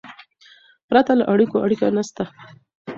[0.89, 2.23] پرته له اړیکو، اړیکه نسته.